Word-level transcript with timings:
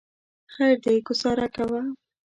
خیر 0.53 0.75
دی 0.83 0.95
ګوزاره 1.07 1.47
کوه. 1.55 1.81